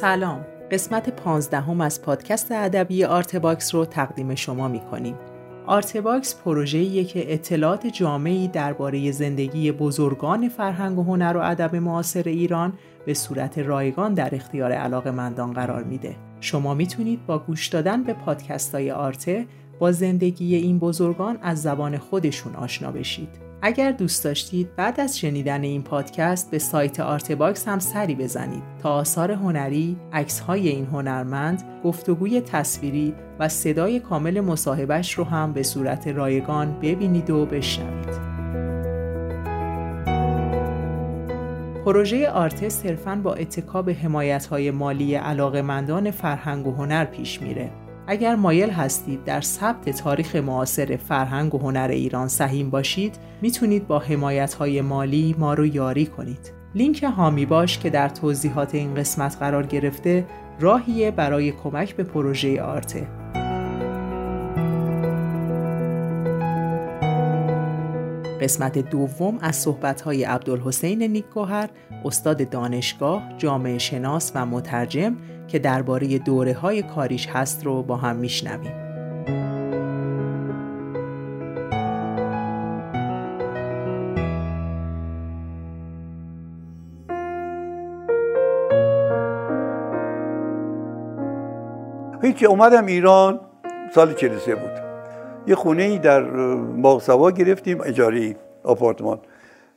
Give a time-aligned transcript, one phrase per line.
[0.00, 5.16] سلام قسمت پانزدهم از پادکست ادبی Artbox رو تقدیم شما می کنیم.
[5.66, 12.72] Artbox پروژه‌ایه که اطلاعات جامعی درباره زندگی بزرگان فرهنگ و هنر و ادب معاصر ایران
[13.06, 16.16] به صورت رایگان در اختیار علاقه مندان قرار میده.
[16.40, 19.46] شما می‌تونید با گوش دادن به پادکست های Artbox
[19.78, 23.45] با زندگی این بزرگان از زبان خودشون آشنا بشید.
[23.62, 28.90] اگر دوست داشتید بعد از شنیدن این پادکست به سایت Artbox هم سری بزنید تا
[28.90, 29.96] آثار هنری،
[30.46, 37.30] های این هنرمند، گفتگوی تصویری و صدای کامل مصاحبش رو هم به صورت رایگان ببینید
[37.30, 38.36] و بشنوید.
[41.84, 47.70] پروژه آرته صرفاً با اتکاب حمایت های مالی علاقمندان فرهنگ و هنر پیش میره
[48.08, 53.98] اگر مایل هستید در ثبت تاریخ معاصر فرهنگ و هنر ایران سهیم باشید می‌تونید با
[53.98, 56.52] حمایت های مالی ما رو یاری کنید.
[56.74, 60.26] لینک هامی باش که در توضیحات این قسمت قرار گرفته
[60.60, 63.08] راهیه برای کمک به پروژه آرته.
[68.40, 71.68] قسمت دوم از صحبت‌های عبدالحسین نیکگوهر
[72.04, 75.16] استاد دانشگاه، جامعه شناس و مترجم
[75.48, 78.86] که درباره دوره های کاریش هست رو با هم میشنویم.
[92.22, 93.40] هیچی اومدم ایران
[93.94, 94.70] سال 43 بود
[95.46, 96.20] یه خونه ای در
[96.76, 99.18] ماغسوا گرفتیم اجاری آپارتمان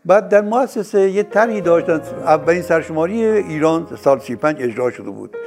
[0.06, 2.02] بعد در مؤسسه یه طرحی داشتن.
[2.26, 5.38] اولین سرشماری ایران سال 35 اجرا شده بود.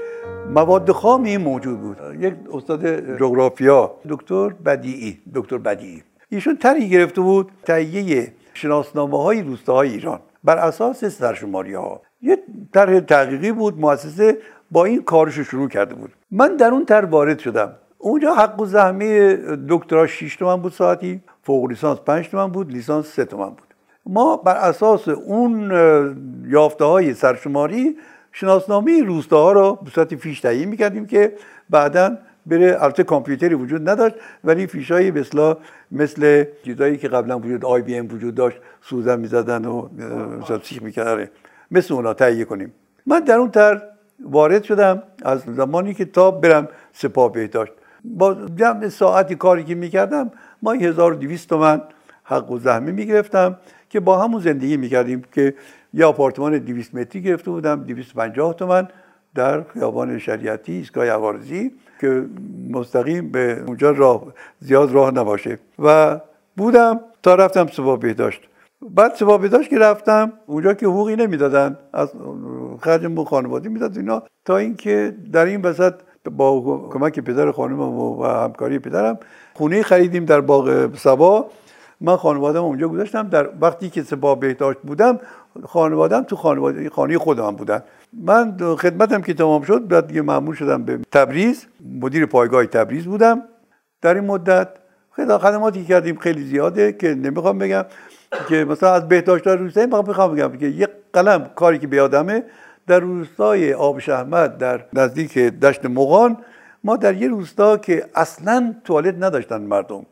[0.50, 1.97] مواد خامی موجود بود.
[2.19, 2.86] یک استاد
[3.19, 6.03] جغرافیا دکتر بدیعی دکتر بدیعی.
[6.28, 12.39] ایشون طرحی گرفته بود تهیه شناسنامه های روستاهای ایران بر اساس سرشماری ها یه
[12.75, 14.39] طرح تحقیقی بود مؤسسه
[14.70, 16.12] با این کارش شروع کرده بود.
[16.30, 17.73] من در اون طرح وارد شدم.
[17.98, 23.07] اونجا حق و زحمه دکترا 6 تومن بود ساعتی فوق لیسانس 5 تومن بود لیسانس
[23.07, 23.72] 3 تومن بود.
[24.07, 25.73] ما بر اساس اون
[26.48, 27.96] یافته های سرشماری
[28.33, 31.33] شناسنامه روستاها رو به صورت فیش تهیه می‌کردیم که
[31.70, 34.14] بعدا بره البته کامپیوتری وجود نداشت
[34.45, 35.55] ولی فیشای مثل
[35.91, 39.89] مثل چیزایی که قبلا وجود آی بی ام وجود داشت سوزن می‌زدن و
[40.41, 41.29] مثلا سیخ می‌کردن
[41.70, 42.73] مثل اونا تهیه کنیم.
[43.07, 43.83] من در اون تر
[44.24, 47.73] وارد شدم از زمانی که تا برم سپاه بهداشت.
[48.05, 50.30] با جمع ساعتی کاری که می‌کردم
[50.62, 51.83] ما 1200 تومن
[52.24, 53.57] حق و زحمه می‌گرفتم.
[53.92, 55.55] که با همون زندگی می‌کردیم که
[55.95, 58.89] یه آپارتمان 200 متری گرفته بودم 250 تومن
[59.35, 62.25] در خیابان شریعتی ایستگاه عوارضی که
[62.70, 64.25] مستقیم به اونجا راه
[64.61, 65.58] زیاد راه نباشه.
[65.79, 66.20] و
[66.57, 68.41] بودم تا رفتم سپاه بهداشت.
[68.91, 72.13] بعد سپاه بهداشت که رفتم اونجا که حقوقی نمی‌دادن از
[72.80, 75.95] خرج خانوادی می‌داد اینا تا اینکه در این وسط
[76.30, 76.61] با
[76.92, 79.19] کمک پدر خانم و همکاری پدرم
[79.55, 81.47] خونه خریدیم در باغ سبا.
[82.02, 83.29] من خانوادم اونجا گذاشتم.
[83.29, 85.18] در وقتی که سپاه بهداشت بودم
[85.64, 87.83] خانوادم تو خانواده خانه خودم بودن.
[88.13, 91.67] من خدمتم که تمام شد بعد دیگه معمول شدم به تبریز.
[92.01, 93.42] مدیر پایگاه تبریز بودم.
[94.02, 94.68] در این مدت
[95.12, 97.85] خیلی خدماتی کردیم خیلی زیاده که نمی‌خوام بگم
[98.48, 102.45] که مثلا از بهداشت روستایی می‌خوام بگم که یک قلم کاری که بیادمه
[102.86, 106.36] در روستای آب احمد در نزدیک دشت مغان
[106.85, 110.07] ما در یه روستا که اصلا توالت نداشتن مردم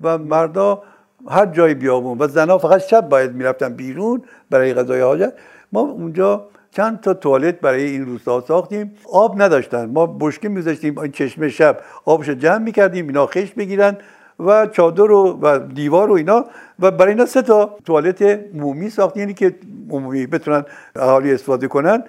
[0.00, 0.82] و مردا
[1.30, 5.32] هر جای بیابون و زنها فقط شب باید می‌رفتن بیرون برای غذای حاجت.
[5.72, 8.94] ما اونجا چند تا توالت برای این روستا ساختیم.
[9.12, 9.84] آب نداشتن.
[9.86, 11.80] ما بشکه میذاشتیم این چشمه شب.
[12.04, 13.96] آبش جمع می‌کردیم اینا خش بگیرن
[14.40, 16.44] و چادر و, و دیوار و اینا.
[16.80, 19.20] و برای اینا سه تا توالت مومی ساختیم.
[19.20, 19.54] یعنی که
[19.90, 20.64] عمومی بتونن
[20.96, 22.04] اهالی استفاده کنن.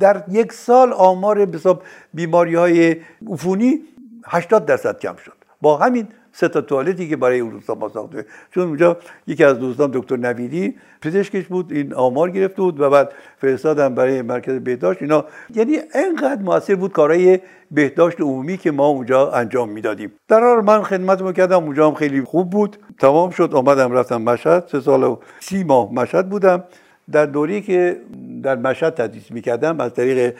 [0.00, 1.82] در یک سال آمار حساب
[2.14, 2.96] بیماری های
[3.30, 3.80] عفونی
[4.26, 5.32] 80 درصد کم شد.
[5.60, 6.08] با همین
[6.40, 10.16] سه تا توالتی که برای اون روستا ما ساخته چون اونجا یکی از دوستان دکتر
[10.16, 15.02] نویدی پزشکش بود این آمار گرفته بود و بعد فرستادم برای مرکز بهداشت.
[15.02, 15.24] اینا
[15.54, 17.38] یعنی انقدر موثر بود کارهای
[17.70, 20.12] بهداشت عمومی که ما اونجا انجام می‌دادیم.
[20.28, 22.76] در حال من خدمت کردم اونجا هم خیلی خوب بود.
[22.98, 24.68] تمام شد آمدم رفتم مشهد.
[24.72, 26.64] سه سال و سی ماه مشهد بودم.
[27.12, 27.96] در دوری که
[28.42, 30.34] در مشهد تدریس می‌کردم از طریق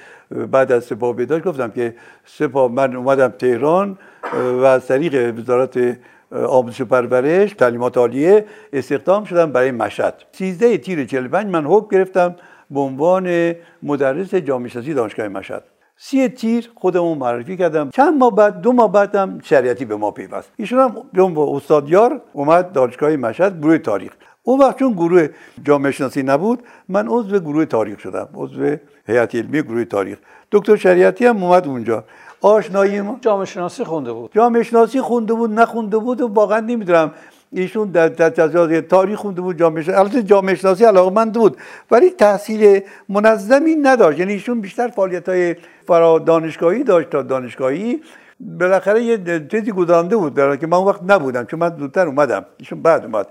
[0.51, 1.95] بعد از سپاه بهداشت گفتم که
[2.25, 3.99] سپاه من اومدم تهران
[4.33, 5.99] و از طریق وزارت
[6.33, 10.15] آموزش و پرورش تعلیمات عالیه استخدام شدم برای مشهد.
[10.33, 12.37] 13 تیر 45 من حکم گرفتم
[12.71, 15.65] به عنوان مدرس جامعه دانشگاه مشهد.
[15.97, 17.91] سی تیر خودمون معرفی کردم.
[17.91, 20.53] چند ماه بعد دو ماه بعدم شریعتی به ما پیوست.
[20.57, 24.13] ایشون هم با استاد یار اومد دانشگاه مشهد بروی تاریخ.
[24.49, 25.29] اون وقت چون گروه
[25.65, 30.19] جامعه شناسی نبود من عضو گروه تاریخ شدم عضو هیئت علمی گروه تاریخ.
[30.53, 32.05] دکتر شریعتی هم اومد اونجا.
[32.41, 34.31] آشنایی ما جامعه شناسی خونده بود.
[34.35, 37.13] جامعه شناسی خونده بود نخونده بود و واقعا نمی‌دونم
[37.53, 41.57] ایشون در در تاریخ خونده بود جامعه شناسی البته جامعه شناسی علاقمند بود
[41.91, 44.19] ولی تحصیل منظمی نداشت.
[44.19, 45.57] یعنی ایشون بیشتر فعالیت های
[45.87, 48.01] فرا دانشگاهی داشت تا دانشگاهی.
[48.41, 52.45] بالاخره یه چیزی گذرانده بود در که من وقت نبودم چون من زودتر اومدم.
[52.59, 53.27] ایشون بعد اومد.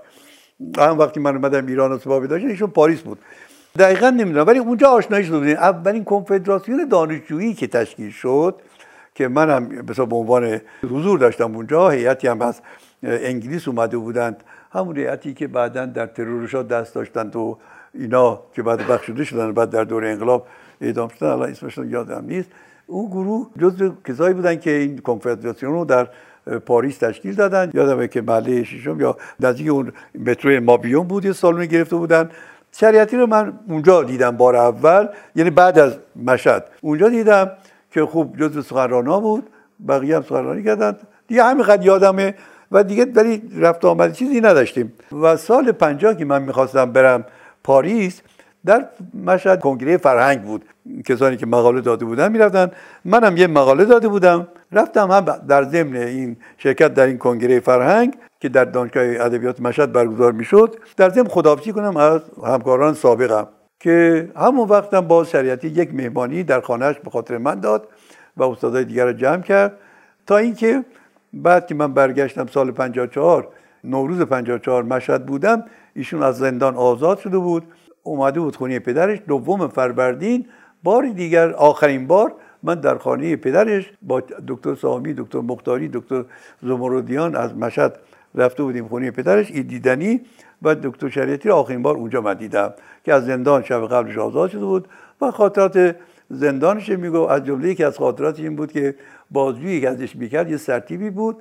[0.78, 3.18] هم وقتی من اومدم ایران و سبابی داشت ایشون پاریس بود.
[3.78, 8.54] دقیقا نمی‌دونم ولی اونجا آشنایی شد اولین کنفدراسیون دانشجویی که تشکیل شد
[9.14, 12.60] که منم به عنوان حضور داشتم اونجا هیئتی هم از
[13.02, 14.44] انگلیس اومده بودند.
[14.72, 17.58] همون هیئتی که بعدا در ترورشا دست داشتند و
[17.94, 20.46] اینا که بعد بخشوده شدن بعد در دور انقلاب
[20.80, 21.26] اعدام شدن.
[21.26, 22.48] الان اسمش یادم نیست.
[22.86, 26.08] اون گروه جزو کسایی بودن که این کنفدراسیون رو در
[26.66, 27.70] پاریس تشکیل دادن.
[27.74, 29.92] یادمه که محله ششم یا نزدیک اون
[30.26, 32.30] مترو مابیون بود یه سالونی گرفته بودن.
[32.72, 36.64] شریعتی رو من اونجا دیدم بار اول یعنی بعد از مشهد.
[36.80, 37.50] اونجا دیدم
[37.90, 39.46] که خوب جزو سخنرانا بود
[39.88, 40.96] بقیه هم سخنرانی کردن.
[41.28, 42.34] دیگه همینقدر یادمه
[42.72, 44.92] و دیگه ولی رفت آمد چیزی نداشتیم.
[45.22, 47.24] و سال پنجاه که من می‌خواستم برم
[47.64, 48.20] پاریس
[48.66, 48.88] در
[49.24, 50.64] مشهد کنگره فرهنگ بود.
[51.06, 52.70] کسانی که مقاله داده بودن می‌رفتن.
[53.04, 54.48] منم یه مقاله داده بودم.
[54.72, 59.92] رفتم هم در ضمن این شرکت در این کنگره فرهنگ که در دانشگاه ادبیات مشهد
[59.92, 63.48] برگزار می‌شد در ضمن خداحافظی کنم از همکاران سابقم
[63.80, 67.88] که همون وقتم باز شریعتی یک مهمانی در خانهش به خاطر من داد
[68.36, 69.78] و استادای دیگر رو جمع کرد.
[70.26, 70.84] تا اینکه
[71.32, 73.48] بعد که من برگشتم سال 54
[73.84, 75.64] نوروز 54 مشهد بودم
[75.94, 77.64] ایشون از زندان آزاد شده بود.
[78.02, 80.46] اومده بود خونه پدرش دوم فروردین
[80.82, 86.24] بار دیگر آخرین بار من در خانه پدرش با دکتر سامی دکتر مختاری دکتر
[86.62, 87.98] زمردیان از مشهد
[88.34, 90.20] رفته بودیم خونه پدرش این دیدنی
[90.62, 92.74] و دکتر شریعتی رو آخرین بار اونجا من دیدم
[93.04, 94.88] که از زندان شب قبلش آزاد شده بود
[95.20, 95.96] و خاطرات
[96.30, 98.94] زندانش میگو از جمله که از خاطرات این بود که
[99.30, 101.36] بازجویی که ازش می‌کرد یه سرتیبی بود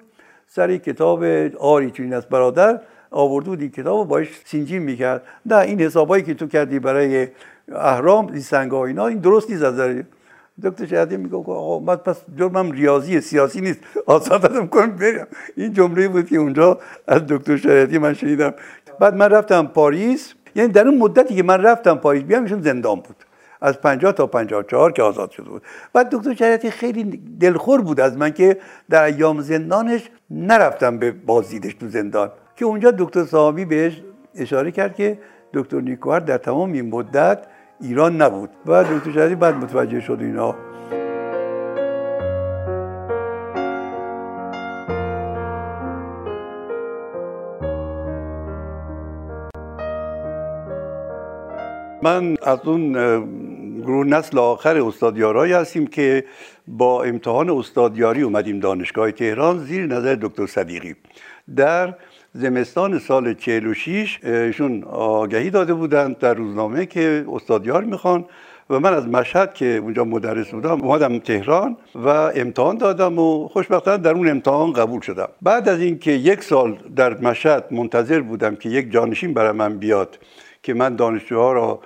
[0.48, 1.24] سر کتاب
[1.60, 2.82] آری چون از برادر
[3.12, 5.22] آورده بود این کتاب رو باش سینجین می‌کرد.
[5.46, 7.28] نه این حسابایی که تو کردی برای
[7.76, 10.04] اهرام این سنگ اینا این درست نیست از
[10.64, 13.80] دکتر شهدی میگه آقا من پس جرمم ریاضی سیاسی نیست.
[14.06, 15.28] آزادم کنم برم.
[15.56, 18.54] این جمله بود که اونجا از دکتر شهدی من شنیدم.
[19.00, 20.34] بعد من رفتم پاریس.
[20.56, 23.16] یعنی در اون مدتی که من رفتم پاریس بیام ایشون زندان بود.
[23.62, 25.62] از 50 تا 54 که آزاد شده بود.
[25.94, 27.04] بعد دکتر شریعتی خیلی
[27.40, 28.58] دلخور بود از من که
[28.90, 32.32] در ایام زندانش نرفتم به بازدیدش تو زندان.
[32.58, 34.02] که اونجا دکتر سامی بهش
[34.36, 35.20] اشاره کرد که
[35.54, 37.46] دکتر نیکوهر در تمام این مدت
[37.82, 40.56] ایران نبود و دکتر شریعتی بعد متوجه شد اینا.
[52.02, 52.92] من از اون
[53.82, 56.26] گروه نسل آخر استادیارایی هستیم که
[56.68, 60.96] با امتحان استادیاری اومدیم دانشگاه تهران زیر نظر دکتر صدیقی.
[61.56, 61.94] در
[62.34, 68.26] زمستان سال 46 ایشون آگهی داده بودند در روزنامه که استادیار می‌خوان
[68.70, 73.98] و من از مشهد که اونجا مدرس بودم اومدم تهران و امتحان دادم و خوشبختانه
[73.98, 75.28] در اون امتحان قبول شدم.
[75.42, 80.20] بعد از اینکه یک سال در مشهد منتظر بودم که یک جانشین برای من بیاد
[80.64, 81.80] که من دانشجوها را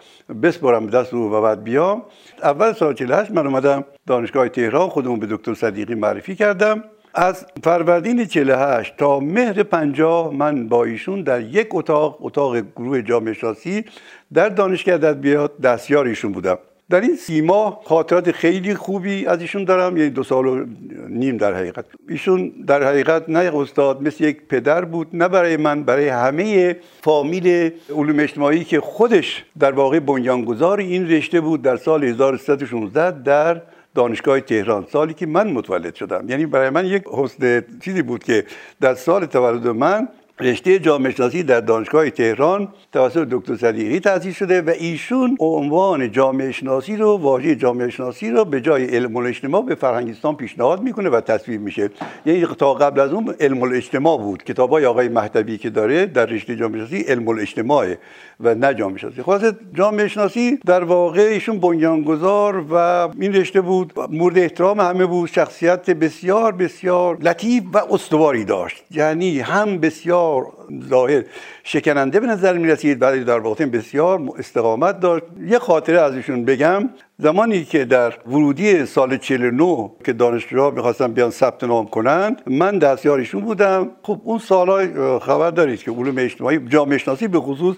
[0.43, 2.03] بسپارم به دست او و بعد بیام
[2.43, 6.83] اول سال 48 من اومدم دانشگاه تهران خودمون به دکتر صدیقی معرفی کردم.
[7.13, 13.33] از فروردین 48 تا مهر 50 من با ایشون در یک اتاق اتاق گروه جامعه
[13.33, 13.85] شناسی
[14.33, 16.57] در دانشگاه ادبیات دستیار ایشون بودم.
[16.89, 20.65] در این سی ماه خاطرات خیلی خوبی از ایشون دارم یعنی دو سال و
[21.09, 21.85] نیم در حقیقت.
[22.09, 27.71] ایشون در حقیقت نه استاد مثل یک پدر بود نه برای من برای همه فامیل
[27.95, 31.61] علوم اجتماعی که خودش در واقع بنیانگذار این رشته بود.
[31.61, 33.61] در سال 1316 در
[33.95, 34.85] دانشگاه تهران.
[34.91, 36.29] سالی که من متولد شدم.
[36.29, 38.45] یعنی برای من یک حسن چیزی بود که
[38.81, 40.07] در سال تولد من
[40.39, 46.51] رشته جامعه شناسی در دانشگاه تهران توسط دکتر صدیقی تأسیس شده و ایشون عنوان جامعه
[46.51, 51.21] شناسی رو واژه جامعه شناسی رو به جای علم الاجتماع به فرهنگستان پیشنهاد می‌کنه و
[51.21, 51.89] تصویب میشه.
[52.25, 54.43] یعنی تا قبل از اون علم الاجتماع بود.
[54.43, 57.93] کتابای آقای مهدوی که داره در رشته جامعه شناسی علم الاجتماع
[58.39, 59.21] و نه جامعه شناسی.
[59.21, 62.75] خلاص جامعه شناسی در واقع ایشون بنیانگذار و
[63.19, 63.93] این رشته بود.
[64.09, 65.29] مورد احترام همه بود.
[65.29, 68.83] شخصیت بسیار بسیار لطیف و استواری داشت.
[68.91, 70.45] یعنی هم بسیار بسیار
[70.89, 71.23] ظاهر
[71.63, 75.25] شکننده به نظر می رسید ولی در واقع بسیار استقامت داشت.
[75.47, 76.89] یه خاطره از ایشون بگم.
[77.17, 83.41] زمانی که در ورودی سال 49 که دانشجوها می‌خواستن بیان ثبت نام کنند من دستیارشون
[83.41, 83.89] بودم.
[84.03, 87.75] خب اون سالها خبر دارید که علوم اجتماعی جامعه شناسی به خصوص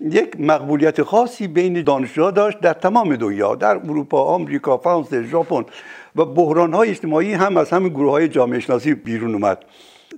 [0.00, 5.64] یک مقبولیت خاصی بین دانشجوها داشت در تمام دنیا در اروپا آمریکا فرانسه ژاپن
[6.16, 9.64] و بحران های اجتماعی هم از همین گروه های جامعه شناسی بیرون اومد.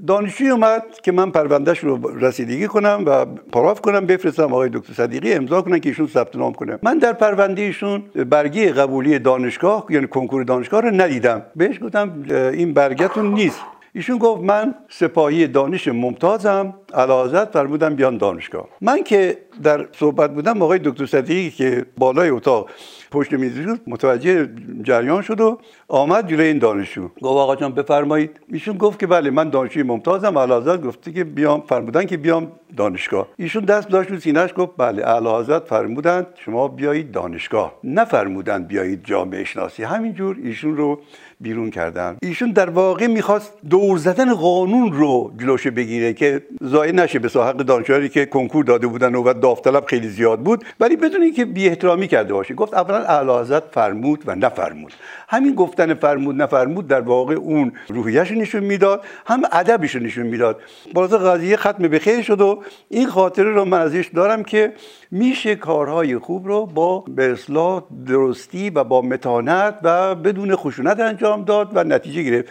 [0.07, 5.33] دانشجوی اومد که من پروندهش رو رسیدگی کنم و پاراف کنم بفرستم آقای دکتر صدیقی
[5.33, 6.79] امضا کنن که ایشون ثبت نام کنه.
[6.83, 11.43] من در پرونده ایشون برگی قبولی دانشگاه یعنی کنکور دانشگاه رو ندیدم.
[11.57, 13.61] بهش گفتم این برگتون نیست.
[13.93, 18.69] ایشون گفت من سپاهی دانش ممتازم علازت فرمودم بیان دانشگاه.
[18.81, 22.71] من که در صحبت بودم آقای دکتر صدیقی که بالای اتاق
[23.11, 24.49] پشت میز متوجه
[24.83, 27.03] جریان شد و آمد جلوی این دانشجو.
[27.03, 28.41] گفت آقا جان بفرمایید.
[28.53, 30.39] ایشون گفت که بله من دانشجوی ممتازم.
[30.39, 33.29] علازت گفته که بیام فرمودن که بیام دانشگاه.
[33.37, 37.75] ایشون دست داشت رو سینهش گفت بله اعلی فرمودند شما بیایید دانشگاه.
[37.85, 39.83] نفرمودند بیایید جامعه شناسی.
[39.83, 41.01] همینجور ایشون رو
[41.41, 47.19] بیرون کردن ایشون در واقع می‌خواست دور زدن قانون رو جلوش بگیره که زایه نشه
[47.19, 51.45] به حق دانشجویی که کنکور داده بودن و داوطلب خیلی زیاد بود ولی بدون اینکه
[51.45, 52.55] بی احترامی کرده باشه.
[52.55, 54.93] گفت اولا اعلی فرمود و نفرمود.
[55.29, 60.61] همین گفتن فرمود نفرمود در واقع اون روحیش نشون می‌داد هم ادبش نشون می‌داد.
[60.95, 64.73] بالا قضیه ختم به خیر شد و این خاطره رو من ازش دارم که
[65.11, 71.28] میشه کارهای خوب رو با به اصلاح درستی و با متانت و بدون خشونت انجام
[71.37, 72.49] داد و نتیجه گرفت.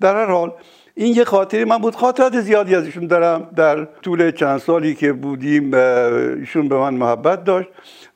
[0.00, 0.52] در هر حال
[0.94, 1.94] این یه خاطری من بود.
[1.94, 3.48] خاطرات زیادی از ایشون دارم.
[3.56, 7.68] در طول چند سالی که بودیم ایشون به من محبت داشت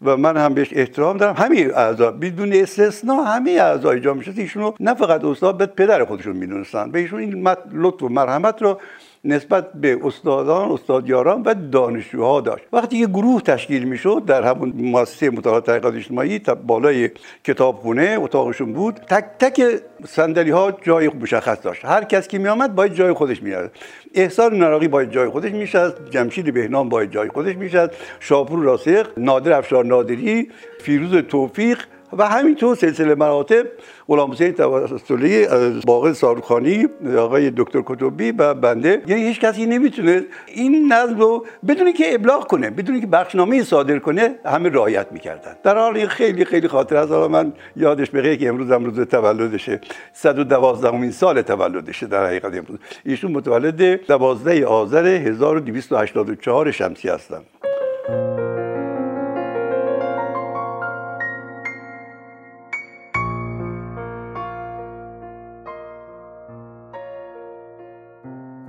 [0.02, 1.34] و من هم بهش احترام دارم.
[1.34, 6.36] همه اعضا بدون استثنا همه اعضای جامعه ایشون رو نه فقط استاد به پدر خودشون
[6.36, 6.90] می‌دونستن.
[6.90, 8.80] به ایشون این لطف و مرحمت رو
[9.24, 12.64] نسبت به استادان استادیاران و دانشجوها داشت.
[12.72, 17.10] وقتی که گروه تشکیل می‌شد در همون مؤسسه مطالعات تحقیقات اجتماعی بالای
[17.44, 19.62] کتابخونه اتاقشون بود تک تک
[20.06, 21.84] صندلی ها جای مشخص داشت.
[21.84, 23.72] هر کس که میآمد باید جای خودش میاد
[24.14, 29.52] احسان نراقی باید جای خودش می‌شد جمشید بهنام باید جای خودش می‌شد شاپور راسخ نادر
[29.52, 30.48] افشار نادری
[30.80, 31.78] فیروز توفیق
[32.18, 33.66] و همینطور سلسله مراتب
[34.08, 35.46] غلام حسین توسلی
[35.86, 39.02] باقر سارخانی آقای دکتر کتبی و بنده.
[39.06, 43.98] یعنی هیچ کسی نمی‌تونه این نظم رو بدونی که ابلاغ کنه بدونی که بخشنامه صادر
[43.98, 45.56] کنه همه رعایت می‌کردن.
[45.62, 49.80] در حال این خیلی خیلی خاطر از من یادش بخیر که امروز هم روز تولدشه
[50.12, 52.78] 112 امین سال تولدشه در حقیقت امروز.
[53.04, 57.40] ایشون متولد 12 آذر 1284 شمسی هستن.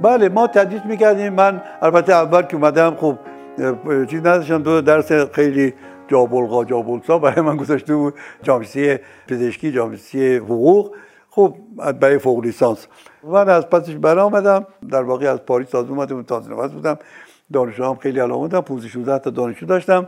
[0.06, 1.34] بله ما تدریس می‌کردیم.
[1.34, 3.18] من البته اول که اومدم خب
[4.10, 4.64] چیز نداشتم.
[4.64, 5.74] دو درس خیلی
[6.08, 8.14] جابلغا جابلسا برای من گذاشته بود.
[8.44, 10.96] جامعه پزشکی جامعه حقوق.
[11.30, 11.56] خب
[12.00, 12.88] برای فوق لیسانس.
[13.24, 14.68] من از پسش برآمدم.
[14.92, 16.98] در واقع از پاریس تازه اومده بود تازه بودم.
[17.54, 20.08] دانشجو هم خیلی علاقه بودم 15 16 تا دانشجو داشتم.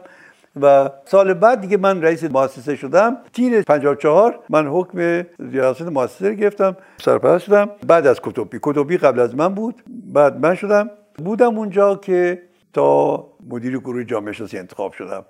[0.62, 3.18] و سال بعد دیگه من رئیس مؤسسه شدم.
[3.34, 7.70] تیر 54 من حکم ریاست مؤسسه گرفتم سرپرست شدم.
[7.88, 9.84] بعد از کتبی کتبی قبل از من بود.
[10.14, 10.90] بعد من شدم.
[11.18, 12.42] بودم اونجا که
[12.74, 15.26] تا مدیر گروه جامعه شناسی انتخاب شدم.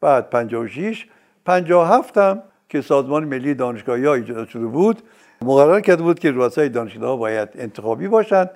[0.00, 1.06] بعد 56
[1.44, 5.02] 57 هم که سازمان ملی دانشگاهی ها ایجاد شده بود
[5.42, 8.50] مقرر کرده بود که رؤسای دانشگاه ها باید انتخابی باشند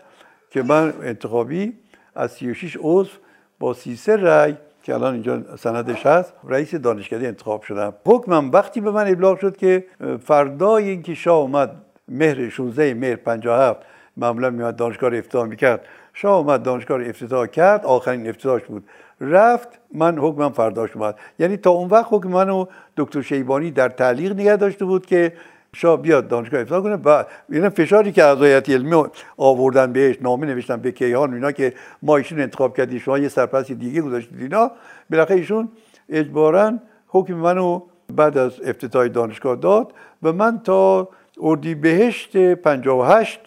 [0.50, 1.72] که من انتخابی
[2.14, 3.10] از 36 عضو
[3.58, 7.92] با 33 رأی که الان اینجا سندش هست رئیس دانشکده انتخاب شدم.
[8.06, 9.84] حکمم وقتی به من ابلاغ شد که
[10.24, 11.70] فردای اینکه شاه اومد
[12.08, 13.80] مهر 16 مهر 57
[14.16, 15.80] معمولا میاد دانشگاه افتتاح می‌کرد.
[16.14, 18.84] شاه اومد دانشگاه افتتاح کرد آخرین افتتاحش بود.
[19.20, 21.14] رفت من حکمم فرداش اومد.
[21.38, 22.66] یعنی تا اون وقت حکم منو
[22.96, 25.32] دکتر شیبانی در تعلیق نگه داشته بود که
[25.76, 26.96] شاه بیاد دانشگاه افتاد کنه.
[26.96, 29.04] و اینا فشاری که از هیئت علمی
[29.36, 33.72] آوردن بهش نامه نوشتن به کیهان اینا که ما ایشون انتخاب کردیم شما یه سرپرست
[33.72, 34.70] دیگه گذاشتید اینا
[35.10, 35.68] بالاخره ایشون
[36.08, 37.80] اجبارا حکم منو
[38.16, 39.92] بعد از افتتاح دانشگاه داد
[40.22, 41.08] و من تا
[41.40, 43.40] اردیبهشت 58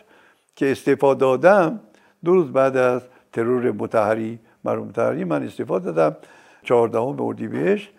[0.55, 1.79] که استعفا دادم
[2.25, 3.01] دو روز بعد از
[3.33, 6.15] ترور متحری مرحوم متحری من استعفا دادم
[6.63, 7.89] 14 اردیبهشت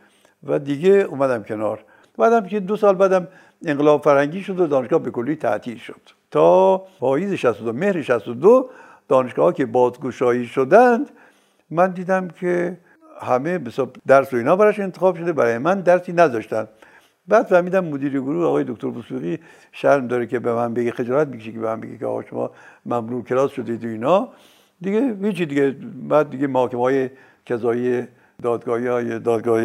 [0.43, 1.85] و دیگه اومدم کنار.
[2.21, 3.29] بعدم که دو سال بعدم
[3.67, 6.01] انقلاب فرنگی شد و دانشگاه به کلی تعطیل شد.
[6.31, 8.71] تا پاییز 62 مهر 62
[9.09, 11.11] دانشگاه که بازگشایی شدند
[11.71, 12.79] من دیدم که
[13.21, 13.61] همه
[14.07, 16.69] درس و اینا براش انتخاب شده برای من درسی نذاشتن.
[17.29, 19.39] بعد فهمیدم مدیر گروه آقای دکتر بسوقی
[19.73, 22.51] شرم داره که به من بگه خجالت می‌کشه که به من بگه که آقا شما
[22.87, 24.29] ممنوع کلاس شدید و اینا.
[24.81, 25.77] دیگه هیچی دیگه
[26.09, 27.11] بعد دیگه محاکمه های
[27.47, 28.07] کذایی
[28.43, 29.65] دادگاهی های دادگاه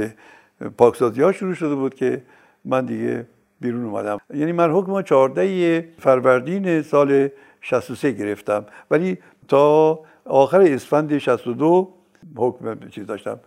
[0.78, 2.22] پاکسازی ها شروع شده بود که
[2.66, 3.26] من دیگه
[3.60, 4.18] بیرون اومدم.
[4.34, 7.30] یعنی من حکم 14 فروردین سال
[7.62, 8.66] 63 گرفتم.
[8.92, 11.94] ولی تا آخر اسفند 62
[12.36, 13.40] حکم چیز داشتم.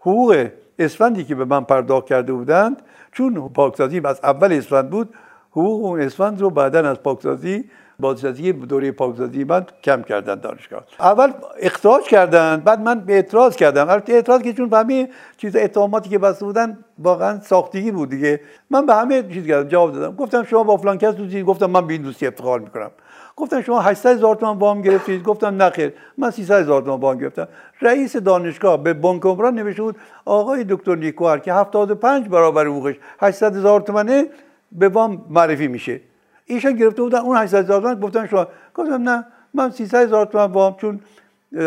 [0.00, 0.48] حقوق
[0.78, 2.82] اسفندی که به من پرداخت کرده بودند
[3.12, 5.14] چون پاکسازی از اول اسفند بود
[5.50, 7.64] حقوق اون اسفند رو بعدا از پاکسازی
[8.00, 10.84] بازنشستگی دوره پاکسازی من کم کردن دانشگاه.
[11.00, 13.88] اول اخراج کردن بعد من به اعتراض کردم.
[13.88, 18.40] البته اعتراض که چون همه چیز اتهاماتی که بسته بودن واقعا ساختگی بود دیگه.
[18.70, 20.16] من به همه چیز کردم جواب دادم.
[20.16, 22.90] گفتم شما با فلان کس دوستی؟ گفتم من به این دوستی افتخار می‌کنم.
[23.36, 27.48] گفتم شما 800 هزار تومان وام گرفتید؟ گفتم نخیر من 300 هزار تومان وام گرفتم.
[27.80, 33.56] رئیس دانشگاه به بانک عمران نوشته بود آقای دکتر نیکوهر که 75 برابر حقوقش 800
[33.56, 34.26] هزار تومانه
[34.72, 36.00] به وام معرفی میشه.
[36.46, 38.46] ایشان گرفته بودن اون 800 هزار تومان گفتم شما.
[38.74, 39.24] گفتم نه
[39.54, 41.00] من 300 هزار تومان وام چون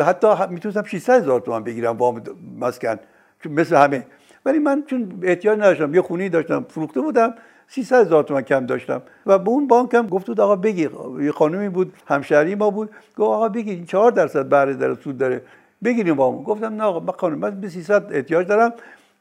[0.05, 2.21] حتی می‌تونستم 600 هزار تومان بگیرم وام
[2.59, 2.95] مسکن
[3.43, 4.05] چون مثل همه.
[4.45, 7.33] ولی من چون احتیاج نداشتم یه خونی داشتم فروخته بودم
[7.67, 9.01] 300 هزار تومان کم داشتم.
[9.25, 10.89] و به اون بانک هم گفت آقا بگی
[11.21, 15.17] یه خانمی بود همشهری ما بود گفت آقا بگی این 4 درصد بهره داره سود
[15.17, 15.41] داره.
[15.83, 18.73] بگیریم با گفتم نه آقا من خانم من به 300 احتیاج دارم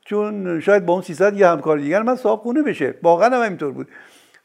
[0.05, 2.95] چون شاید با اون 300 یه همکار دیگر من صاحب خونه بشه.
[3.03, 3.88] واقعا هم اینطور بود.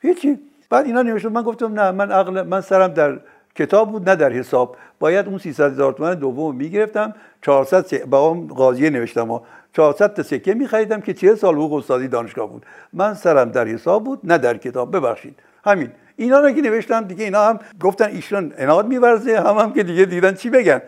[0.01, 0.39] هیچی.
[0.74, 3.20] بعد اینا نوشتن من گفتم نه من عقل من سرم در
[3.56, 4.75] کتاب بود نه در حساب.
[5.00, 7.13] باید اون 300 هزار تومان دوم می‌گرفتم.
[7.42, 9.39] 400 با اون قاضیه نوشتم و
[9.74, 12.65] 400 تا سکه میخریدم که 40 سال حقوق استادی دانشگاه بود.
[12.94, 14.96] من سرم در حساب بود نه در کتاب.
[14.96, 15.39] ببخشید.
[15.65, 15.89] همین.
[16.15, 20.06] اینا رو که نوشتم دیگه اینا هم گفتن ایشون اناد میورزه هم هم که دیگه
[20.06, 20.82] دیدن چی بگن.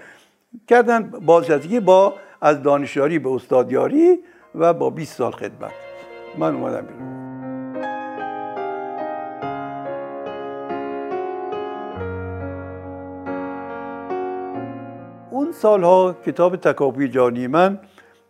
[0.67, 4.19] کردن بازنشستگی با از دانشیاری به استادیاری
[4.55, 5.71] و با 20 سال خدمت.
[6.37, 7.24] من اومدم بیرون.
[15.55, 17.79] سالها کتاب تکاپوی جانی من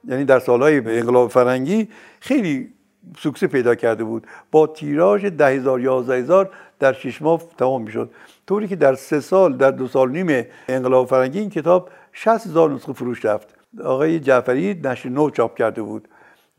[0.07, 1.87] یعنی در سالهای انقلاب فرنگی
[2.19, 2.69] خیلی
[3.17, 4.27] سوکسه پیدا کرده بود.
[4.51, 8.11] با تیراژ ده هزار یازده هزار در شش ماه تمام می‌شد.
[8.47, 12.69] طوری که در سه سال در دو سال نیم انقلاب فرنگی این کتاب 60 هزار
[12.69, 13.47] نسخه فروش رفت.
[13.83, 16.07] آقای جعفری نشر نو چاپ کرده بود.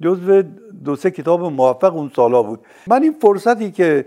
[0.03, 0.43] جزو
[0.85, 2.61] دو سه کتاب موفق اون سالا بود.
[2.87, 4.07] من این فرصتی که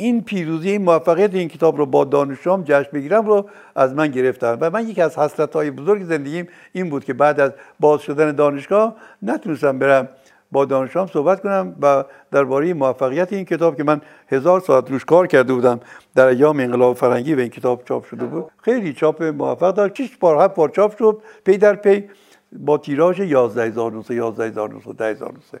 [0.00, 4.58] این پیروزی این موفقیت این کتاب رو با دانشجوام جشن بگیرم رو از من گرفتن.
[4.60, 8.32] و من یکی از حسرت های بزرگ زندگیم این بود که بعد از باز شدن
[8.32, 10.08] دانشگاه نتونستم برم
[10.52, 15.26] با دانشجوام صحبت کنم و درباره موفقیت این کتاب که من هزار ساعت روش کار
[15.26, 15.80] کرده بودم
[16.14, 18.50] در ایام انقلاب فرنگی و این کتاب چاپ شده بود.
[18.62, 19.94] خیلی چاپ موفق داشت.
[19.94, 22.08] چیش بار هفت بار چاپ شد پی در پی
[22.52, 25.60] با تیراژ 11000 نسخه 11000 نسخه 10000 نسخه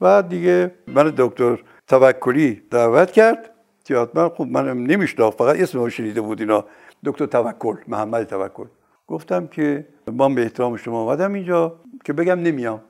[0.00, 3.53] و دیگه من دکتر توکلی دعوت کرد.
[3.90, 6.64] من خوب من نمیشناخت فقط اسم رو شنیده بود اینا.
[7.04, 8.66] دکتر توکل محمد توکل.
[9.06, 12.80] گفتم که من به احترام شما اومدم اینجا که بگم نمیام.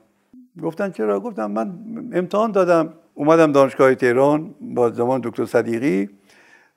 [0.63, 1.79] گفتن چرا؟ گفتم من
[2.13, 2.93] امتحان دادم.
[3.15, 6.11] اومدم دانشگاه تهران با زمان دکتر صدیقی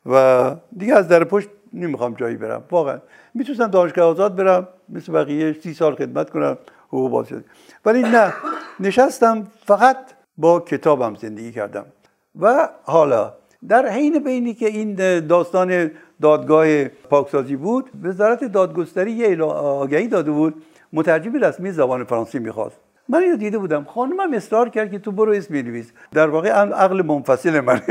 [0.06, 2.64] و دیگه از در پشت نمی‌خوام جایی برم.
[2.72, 3.00] واقعا.
[3.34, 7.28] می‌تونستم دانشگاه آزاد برم مثل بقیه سی سال خدمت کنم حقوق باز
[7.86, 8.34] ولی نه
[8.80, 9.98] نشستم فقط
[10.38, 11.86] با کتابم زندگی کردم.
[12.40, 13.34] و حالا
[13.68, 20.64] در حین بینی که این داستان دادگاه پاکسازی بود وزارت دادگستری یه آگهی داده بود
[20.94, 22.78] مترجم رسمی زبان فرانسه می‌خواست.
[23.10, 23.84] من اینو دیده بودم.
[23.84, 25.92] خانمم اصرار کرد که تو برو اسم بنویس.
[26.14, 27.82] در واقع عقل منفصل من.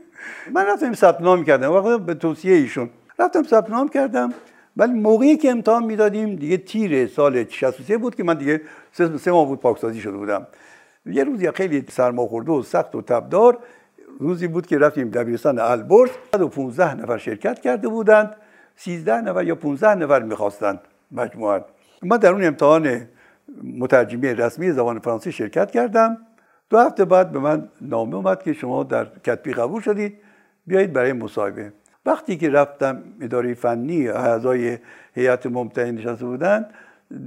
[0.54, 1.68] من رفتم ثبت نام کردم.
[1.68, 2.90] واقعا به توصیه ایشون.
[3.18, 4.34] رفتم ثبت نام کردم.
[4.76, 8.60] ولی موقعی که امتحان می‌دادیم دیگه تیر سال 63 بود که من دیگه
[8.92, 10.46] سه ماه بود پاکسازی شده بودم.
[11.06, 13.58] یه روزی خیلی سرماخورده و سخت و تبدار
[14.18, 18.36] روزی بود که رفتیم دبیرستان البرز 115 نفر شرکت کرده بودند
[18.76, 20.80] 13 نفر یا 15 نفر می‌خواستند
[21.12, 21.60] مجموعا.
[22.02, 23.08] من در اون امتحان
[23.78, 26.18] مترجمی رسمی زبان فرانسه شرکت کردم.
[26.70, 30.18] دو هفته بعد به من نامه اومد که شما در کتبی قبول شدید
[30.66, 31.72] بیایید برای مصاحبه.
[32.06, 34.78] وقتی که رفتم اداره فنی اعضای
[35.14, 36.74] هیئت ممتحن نشسته بودند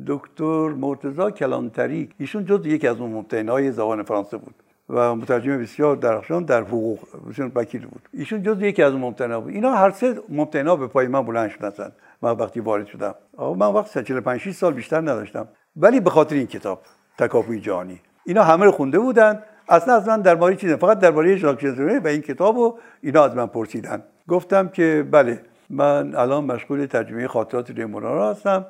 [0.07, 4.55] دکتر مرتضی کلانتری ایشون جز یکی از اون ممتحنهای زبان فرانسه بود.
[4.89, 8.01] و مترجم بسیار درخشان در حقوق ایشون وکیل بود.
[8.13, 9.53] ایشون جز یکی از ممتنا بود.
[9.53, 11.91] اینا هر سه ممتنا به پای من بلند شدن.
[12.21, 13.15] من وقتی وارد شدم.
[13.37, 15.47] آقا من وقت 45 سال بیشتر نداشتم.
[15.75, 16.81] ولی به خاطر این کتاب
[17.17, 18.01] تکاپوی جهانی.
[18.25, 19.43] اینا همه رو خونده بودن.
[19.69, 23.47] اصلا از من درباره چیزی فقط درباره ژاک و این کتاب و اینا از من
[23.47, 24.03] پرسیدن.
[24.27, 28.65] گفتم که بله من الان مشغول ترجمه خاطرات ریمونا هستم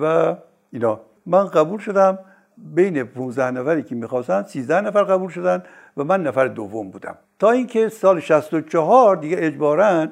[0.00, 0.34] و
[0.72, 1.00] اینا.
[1.26, 2.18] من قبول شدم.
[2.74, 5.62] بین 15 نفری که می‌خواستن 13 نفر قبول شدن
[5.96, 7.16] و من نفر دوم بودم.
[7.38, 10.06] تا اینکه سال 64 دیگه اجبارا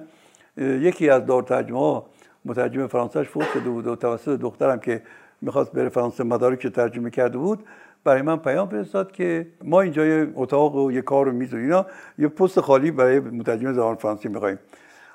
[0.56, 2.06] یکی از دارترجمه ها
[2.44, 5.02] مترجم فرانسهش فوت شده بود و توسط دخترم که
[5.42, 7.64] می‌خواست بره فرانسه مدارک ترجمه کرده بود
[8.04, 11.56] برای من پیام فرستاد که ما اینجا یه اتاق و یه کار و میز و
[11.56, 11.86] اینا
[12.18, 14.58] یه پست خالی برای مترجم زبان فرانسه می‌خوایم.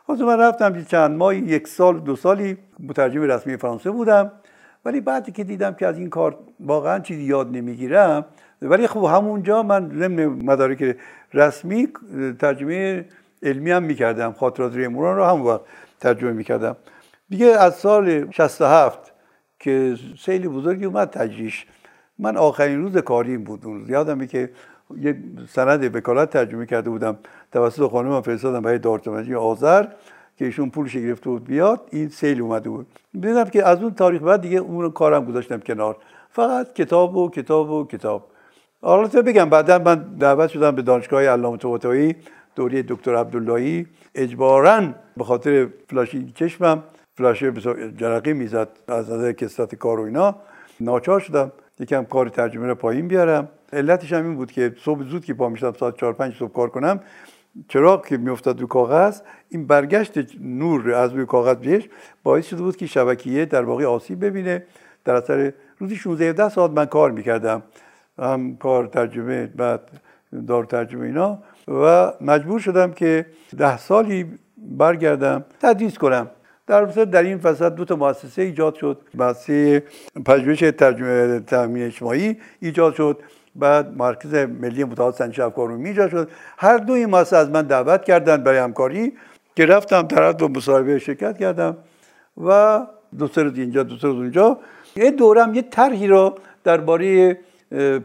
[0.08, 4.32] خب من رفتم چند ماه یک سال دو سالی مترجم رسمی فرانسه بودم.
[4.86, 8.26] ولی بعدی که دیدم که از این کار واقعا چیزی یاد نمی‌گیرم
[8.62, 10.98] ولی خب همونجا من ضمن مدارک
[11.34, 11.88] رسمی
[12.40, 13.06] ترجمه
[13.44, 15.62] علمی هم می‌کردم خاطرات ریموران رو همون وقت
[16.00, 16.76] ترجمه می‌کردم.
[17.30, 19.14] دیگه از سال 67
[19.60, 21.66] که سیلی بزرگی اومد تجریش
[22.20, 23.90] من آخرین روز کاریم بود اون روز.
[23.90, 24.50] یادمه که
[24.98, 27.18] یه سند وکالت ترجمه کرده بودم
[27.52, 29.86] توسط خانم فرستادم برای دارتمنجی آذر.
[30.42, 32.88] که ایشون پولش گرفته بود بیاد این سیل اومده بود.
[33.14, 35.98] دیدم که از اون تاریخ بعد دیگه اون کارم گذاشتم کنار.
[36.30, 38.28] فقط کتاب و کتاب و کتاب.
[38.82, 42.16] حالا بگم بعدا من دعوت شدم به دانشگاه علامه طباطبایی
[42.56, 43.88] دوره دکتر عبداللهی.
[44.16, 44.82] اجبارا
[45.18, 46.84] به خاطر فلاشی چشمم
[47.18, 47.52] فلاشه
[47.98, 50.36] جرقی می‌زد از نظر کسرت کار و اینا.
[50.80, 53.50] ناچار شدم یکم کار ترجمه رو پایین بیارم.
[53.74, 56.70] علتش هم این بود که صبح زود که پا می‌شدم ساعت 4 5 صبح کار
[56.70, 57.00] کنم.
[57.68, 61.90] چراغ که میافتاد رو کاغذ این برگشت نور از روی کاغذ بهش
[62.24, 64.64] باعث شده بود که شبکیه در واقع آسیب ببینه.
[65.06, 67.64] در اثر روزی 16 17 ساعت من کار می‌کردم.
[68.20, 69.82] هم کار ترجمه بعد
[70.48, 71.40] دار ترجمه اینا.
[71.68, 73.26] و مجبور شدم که
[73.58, 76.30] ده سالی برگردم تدریس کنم.
[76.68, 79.02] در در این فصل دو تا مؤسسه ایجاد شد.
[79.14, 79.84] مؤسسه
[80.26, 83.20] پژوهش ترجمه تامین اجتماعی ایجاد شد.
[83.56, 86.30] بعد مرکز ملی مطالعات سنجش افکار ایجاد شد.
[86.58, 89.14] هر دو این از من دعوت کردن برای همکاری
[89.56, 91.78] که رفتم طرف با مصاحبه شرکت کردم
[92.46, 92.80] و
[93.18, 94.58] دو روز اینجا دو روز اونجا.
[94.96, 97.38] یه دورم یه طرحی رو درباره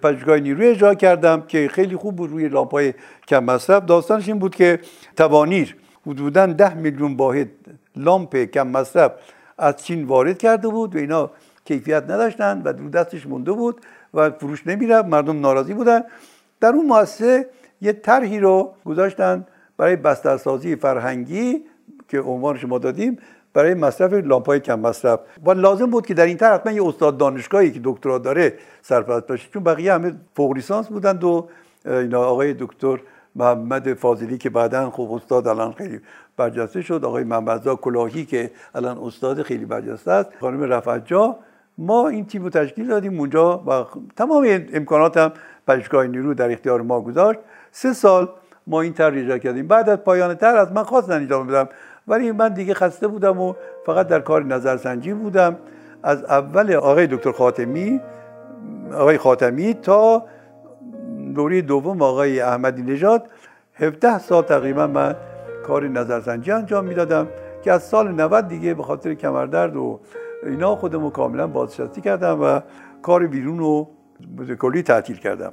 [0.02, 2.30] پژوهشگاه نیروی اجرا کردم که خیلی خوب بود.
[2.30, 2.94] روی لامپای
[3.28, 3.85] کم مصرف.
[3.85, 4.80] داستانش این بود که
[5.16, 7.48] توانیر حدودا ده میلیون واحد
[7.96, 9.12] لامپ کم مصرف
[9.59, 11.30] از چین وارد کرده بود و اینا
[11.64, 13.80] کیفیت نداشتن و دو دستش مونده بود.
[14.16, 15.09] و فروش نمی‌رفت.
[15.09, 16.02] مردم ناراضی بودن.
[16.61, 17.46] در اون مؤسسه
[17.81, 21.62] یه طرحی رو گذاشتن برای بسترسازی فرهنگی
[22.09, 23.18] که عنوانش ما دادیم
[23.55, 25.20] برای مصرف لامپای کم مصرف.
[25.44, 29.26] و لازم بود که در این طرح حتما یه استاد دانشگاهی که دکترا داره سرپرست
[29.26, 29.48] باشه.
[29.52, 31.48] چون بقیه همه فوق لیسانس بودند و
[31.85, 33.00] اینا آقای دکتر
[33.37, 36.00] محمد فاضلی که بعدا خوب استاد الان خیلی
[36.37, 37.05] برجسته شد.
[37.05, 40.31] آقای محمدزا کلاهی که الان استاد خیلی برجسته است.
[40.40, 41.05] خانم رفعت
[41.78, 43.84] ما این تیم رو تشکیل دادیم اونجا و
[44.16, 45.32] تمام امکانات هم
[45.68, 47.38] پژوهشگاه نیرو در اختیار ما گذاشت.
[47.70, 48.28] سه سال
[48.66, 49.66] ما این طرح اجرا کردیم.
[49.66, 51.68] بعد از پایان طرح از من خواستن ادامه بدم
[52.08, 53.54] ولی من دیگه خسته بودم و
[53.86, 55.56] فقط در کار نظرسنجی بودم.
[56.02, 58.00] از اول آقای دکتر خاتمی
[58.94, 60.26] آقای خاتمی تا
[61.34, 63.28] دوره دوم آقای احمدی نژاد
[63.74, 65.16] 17 سال تقریبا من
[65.66, 67.28] کار نظرسنجی انجام می‌دادم
[67.62, 70.00] که از سال 90 دیگه به خاطر کمردرد و
[70.46, 72.61] اینا خودمو کاملا بازنشستی کردم و
[73.02, 73.88] کار بیرون رو
[74.61, 75.52] کلی تعطیل کردم.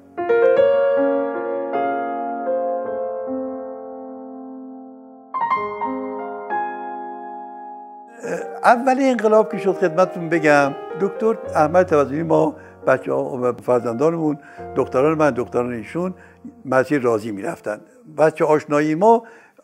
[8.64, 12.56] اول انقلاب که شد خدمتتون بگم دکتر احمد توازنی ما
[12.88, 14.38] بچه ها فرزندانمون
[14.76, 16.14] دختران من دختران ایشون
[16.66, 17.82] مسیر راضی می‌رفتن.
[18.18, 19.24] بچه آشنایی ما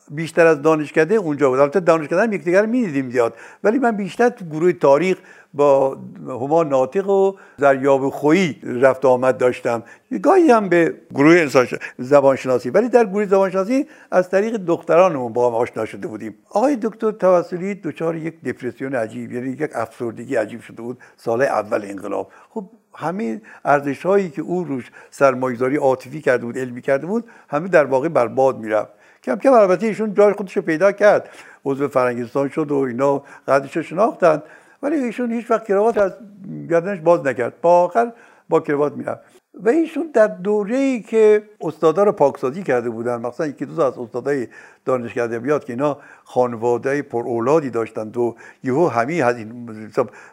[0.09, 1.59] بیشتر از دانشکده اونجا بود.
[1.59, 3.33] البته دانشکده هم یکدیگر می‌دیدیم زیاد.
[3.63, 5.17] ولی من بیشتر تو گروه تاریخ
[5.53, 9.83] با هما ناطق و زریاب خویی رفت آمد داشتم.
[10.23, 11.67] گاهی هم به گروه
[11.97, 12.69] زبانشناسی.
[12.69, 16.35] ولی در گروه زبانشناسی از طریق دخترانمون با هم آشنا شده بودیم.
[16.49, 21.85] آقای دکتر توسلی دچار یک دپرسیون عجیب یعنی یک افسردگی عجیب شده بود سال اول
[21.85, 22.31] انقلاب.
[22.49, 27.67] خب همه ارزش هایی که او روش سرمایه‌داری عاطفی کرده بود علمی کرده بود همه
[27.67, 28.98] در واقع برباد می‌رفت.
[29.23, 31.29] کم کم البته ایشون جای خودش رو پیدا کرد.
[31.65, 34.43] عضو فرنگستان شد و اینا قدرش رو شناختن.
[34.83, 36.11] ولی ایشون هیچ وقت کراوات از
[36.69, 37.61] گردنش باز نکرد.
[37.61, 38.11] با آخر
[38.49, 39.21] با کراوات می‌رفت.
[39.63, 43.97] و ایشون در دوره ای که استادا رو پاکسازی کرده بودن مثلا یکی دو از
[43.97, 44.47] استادای
[44.85, 49.69] دانشگاه ادبیات که اینا خانواده پر اولادی داشتند و یهو همه از این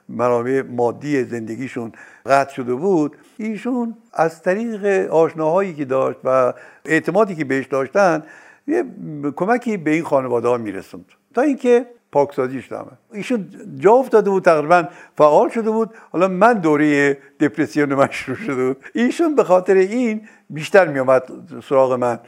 [0.09, 1.93] منابع مادی زندگیشون
[2.27, 6.53] قطع شده بود ایشون از طریق آشناهایی که داشت و
[6.85, 8.23] اعتمادی که بهش داشتن
[8.69, 8.85] یه
[9.37, 11.05] کمکی به این خانواده ها میرسوند.
[11.35, 13.49] تا اینکه پاکسازیش تمام ایشون
[13.79, 15.91] جا افتاده بود تقریبا فعال شده بود.
[16.11, 18.85] حالا من دوره دپرسیون شروع شده بود.
[18.95, 21.23] ایشون به خاطر این بیشتر میومد
[21.69, 22.19] سراغ من.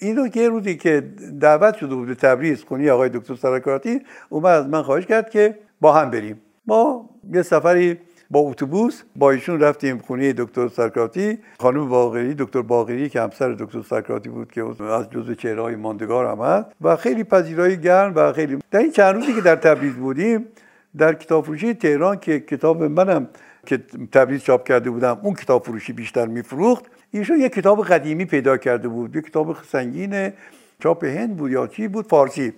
[0.00, 1.00] این رو که روزی که
[1.40, 5.58] دعوت شده بود به تبریز خونی آقای دکتر سرکاراتی اومد از من خواهش کرد که
[5.80, 6.40] با هم بریم.
[6.66, 7.98] ما یه سفری
[8.32, 11.38] با اتوبوس با ایشون رفتیم خونه دکتر سرکراتی.
[11.58, 16.26] خانم باقری دکتر باقری که همسر دکتر سرکراتی بود که از جزو چهره های ماندگار
[16.26, 19.92] هم هست و خیلی پذیرایی گرم و خیلی در این چند روزی که در تبریز
[19.94, 20.46] بودیم
[20.98, 23.28] در کتاب فروشی تهران که کتاب منم
[23.66, 23.78] که
[24.12, 26.84] تبریز چاپ کرده بودم اون کتاب فروشی بیشتر میفروخت.
[27.10, 30.32] ایشون یه کتاب قدیمی پیدا کرده بود یه کتاب سنگین
[30.82, 32.52] چاپ هند بود یا چی بود؟ فارسی.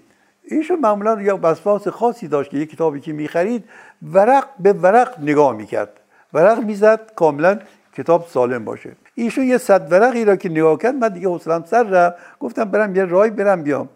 [0.49, 3.65] ایشون معمولا یا وسواس خاصی داشت که یه کتابی که می‌خرید
[4.13, 6.01] ورق به ورق نگاه می‌کرد.
[6.33, 7.59] ورق می‌زد کاملا
[7.97, 8.93] کتاب سالم باشه.
[9.15, 12.17] ایشون یه صد ورقی را که نگاه کرد من دیگه حوصلم سر رفت.
[12.41, 13.89] گفتم برم یه رای برم بیام.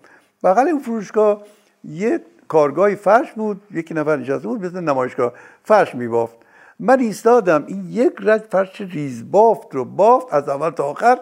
[0.45, 1.43] بغل اون فروشگاه
[1.85, 5.33] یه کارگاه فرش بود یکی نفر نشسته بود مثل نمایشگاه
[5.65, 6.37] فرش میبافت.
[6.81, 11.19] من ایستادم این یک رج فرش ریز بافت رو بافت از اول تا آخر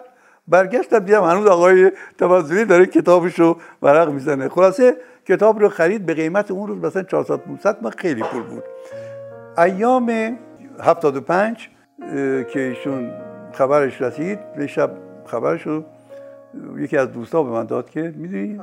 [0.47, 4.49] برگشتم دیدم هنوز آقای توازوی داره کتابش رو ورق می‌زنه.
[4.49, 8.63] خلاصه کتاب رو خرید به قیمت اون روز مثلا 400 500 ما خیلی پول بود.
[9.57, 10.37] ایام
[10.83, 11.69] 75
[12.53, 13.11] که ایشون
[13.53, 14.91] خبرش رسید به شب
[15.25, 15.83] خبرش رو
[16.77, 18.61] یکی از دوستا به من داد که می‌دونی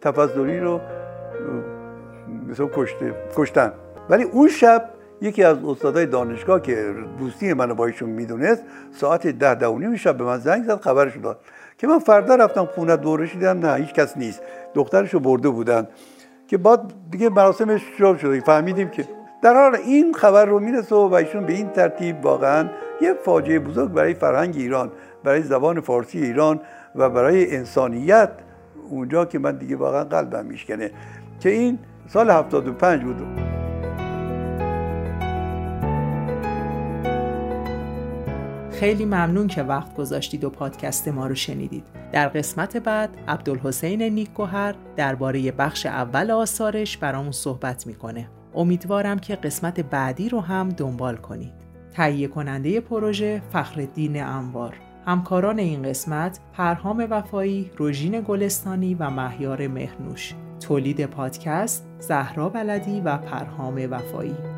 [0.00, 0.80] تفضلی رو
[2.48, 3.72] مثلا کشته کشتن.
[4.08, 4.88] ولی اون شب
[5.20, 9.96] یکی از استادای دانشگاه که دوستی منو با ایشون می‌دونست ساعت ده ده و نیم
[9.96, 11.40] شب به من زنگ زد خبرش داد.
[11.78, 14.42] که من فردا رفتم خونه دورش دیدم نه هیچ کس نیست.
[14.74, 15.88] دخترش رو برده بودن.
[16.48, 19.04] که بعد دیگه مراسمش شروع شده فهمیدیم که
[19.42, 22.68] در حال این خبر رو می‌رسه و ایشون به این ترتیب واقعا
[23.00, 24.92] یه فاجعه بزرگ برای فرهنگ ایران
[25.24, 26.60] برای زبان فارسی ایران
[26.94, 28.30] و برای انسانیت
[28.90, 30.90] اونجا که من دیگه واقعا قلبم میشکنه.
[31.40, 33.55] که این سال 75 بود.
[38.80, 41.84] خیلی ممنون که وقت گذاشتید و پادکست ما رو شنیدید.
[42.12, 48.28] در قسمت بعد عبدالحسین نیکگوهر درباره بخش اول آثارش برامون صحبت می‌کنه.
[48.54, 51.52] امیدوارم که قسمت بعدی رو هم دنبال کنید.
[51.92, 54.74] تهیه کننده پروژه فخردین انوار
[55.06, 63.16] همکاران این قسمت پرهام وفایی، روژین گلستانی و مهیار مهرنوش تولید پادکست زهرا بلدی و
[63.16, 64.55] پرهام وفایی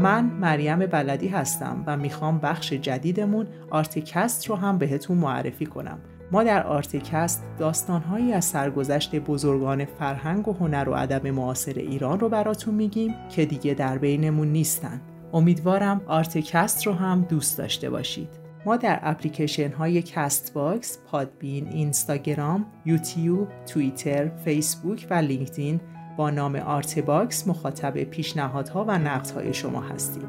[0.00, 5.98] من مریم بلدی هستم و می‌خوام بخش جدیدمون Artcast رو هم بهتون معرفی کنم.
[6.32, 12.28] ما در Artcast داستانهایی از سرگذشت بزرگان فرهنگ و هنر و ادب معاصر ایران رو
[12.28, 15.00] براتون میگیم که دیگه در بینمون نیستن.
[15.32, 18.28] امیدوارم Artcast رو هم دوست داشته باشید.
[18.66, 25.80] ما در اپلیکیشن های Castbox، Podbean، اینستاگرام، یوتیوب، توییتر، فیسبوک و لینکدین
[26.16, 30.28] با نام Artbox مخاطب پیشنهادها و نقدهای شما هستیم.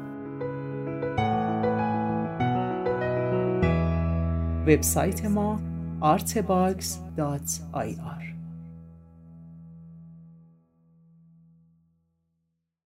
[4.66, 5.60] وبسایت ما
[6.02, 8.31] artbox.ir